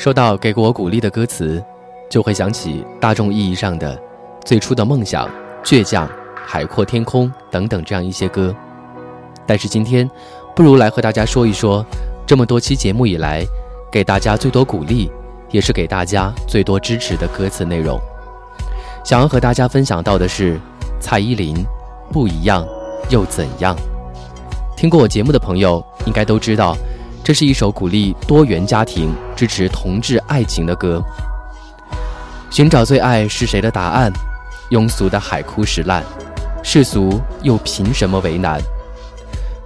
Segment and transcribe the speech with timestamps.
[0.00, 1.62] 说到给过我鼓励的歌词，
[2.08, 4.00] 就会想起大众意义上的
[4.46, 5.28] 最初的梦想、
[5.62, 6.08] 倔强、
[6.42, 8.56] 海阔天空等等这样一些歌。
[9.46, 10.10] 但是今天，
[10.56, 11.84] 不如来和大家说一说，
[12.26, 13.44] 这么多期节目以来，
[13.92, 15.10] 给大家最多鼓励，
[15.50, 18.00] 也是给大家最多支持的歌词内容。
[19.04, 20.58] 想要和大家分享到的是
[20.98, 21.54] 蔡依林，
[22.10, 22.66] 《不一样
[23.10, 23.76] 又怎样》。
[24.78, 26.74] 听过我节目的朋友应该都知道。
[27.22, 31.02] 这是一首鼓励多元家庭、支持同志爱情的歌。
[32.50, 34.12] 寻找最爱是谁的答案？
[34.70, 36.02] 庸俗的海枯石烂，
[36.62, 38.60] 世俗又凭什么为难？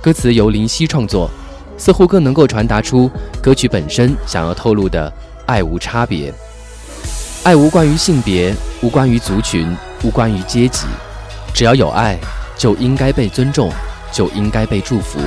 [0.00, 1.28] 歌词由林夕创作，
[1.76, 3.10] 似乎更能够传达出
[3.42, 5.12] 歌曲本身想要透露的
[5.46, 6.32] 爱无差别。
[7.42, 10.86] 爱无关于性别，无关于族群，无关于阶级，
[11.52, 12.18] 只要有爱，
[12.56, 13.70] 就应该被尊重，
[14.12, 15.18] 就应该被祝福，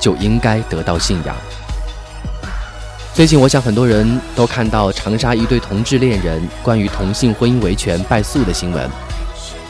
[0.00, 1.36] 就应该得到信仰。
[3.18, 8.88] 最近，我想很多人都看到长沙一对同志恋人关于同性婚姻维权败诉的新闻。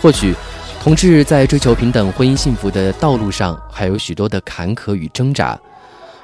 [0.03, 0.35] 或许，
[0.83, 5.59] 同志在追求平等婚姻幸福的道路上还有许多的坎坷与挣扎，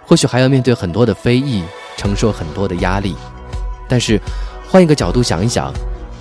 [0.05, 1.65] 或许还要面对很多的非议，
[1.97, 3.17] 承受很多的压力。
[3.89, 4.21] 但是，
[4.69, 5.73] 换一个角度想一想，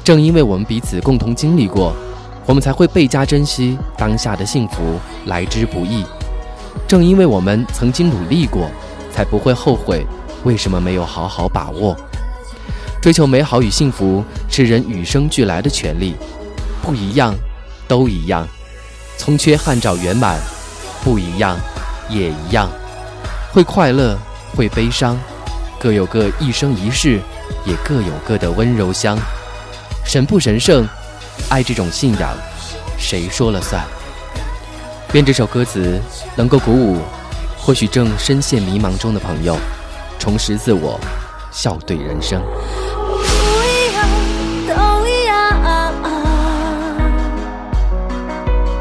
[0.06, 1.94] 正因为我们彼此共同经历过，
[2.46, 6.06] 我们才会倍加珍惜当下的幸福来之不易。
[6.88, 8.72] 正因为我们曾经努力过，
[9.12, 10.08] 才不会后悔。
[10.44, 11.96] 为什么没有好好把握？
[13.02, 16.16] 追求美好与幸福是人与生俱来的权利，
[16.82, 17.36] 不一样，
[17.88, 18.48] 都一样。
[19.18, 20.40] 从缺憾找圆满，
[21.04, 21.58] 不一样，
[22.10, 22.70] 也一样。
[23.52, 24.18] 会快乐，
[24.56, 25.18] 会悲伤，
[25.80, 27.20] 各有各一生一世，
[27.66, 29.18] 也各有各的温柔乡。
[30.06, 30.88] 神不神圣？
[31.50, 32.36] 爱这种信仰，
[32.98, 33.84] 谁说了算？
[35.14, 36.00] 愿这首歌词
[36.36, 37.00] 能够鼓舞，
[37.58, 39.58] 或许正深陷迷茫中的朋友。
[40.24, 40.98] 重拾自我，
[41.52, 42.42] 笑对人生。
[42.42, 43.20] 不
[43.68, 44.08] 一样，
[44.70, 44.74] 都
[45.06, 45.36] 一样。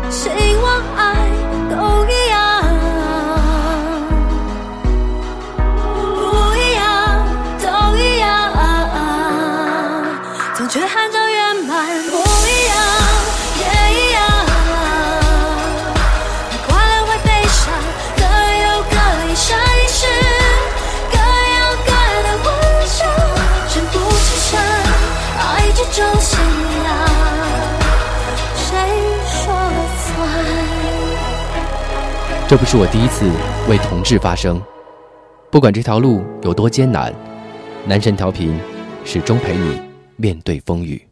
[0.08, 0.30] 谁
[0.62, 1.02] 望爱
[1.68, 1.74] 都
[2.06, 2.62] 一样。
[6.14, 6.86] 不一样，
[7.60, 7.66] 都
[7.96, 8.30] 一样。
[10.54, 12.71] 总缺憾找圆满，不一样。
[32.52, 33.32] 这不是我第一次
[33.66, 34.62] 为同志发声，
[35.50, 37.10] 不管这条路有多艰难，
[37.86, 38.60] 男神调频
[39.06, 39.80] 始终陪你
[40.16, 41.02] 面对风雨。